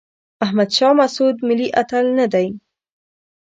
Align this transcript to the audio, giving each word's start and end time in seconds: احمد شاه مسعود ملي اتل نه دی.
احمد 0.45 0.69
شاه 0.77 0.93
مسعود 0.99 1.37
ملي 1.47 1.67
اتل 1.81 2.05
نه 2.19 2.25
دی. 2.33 2.47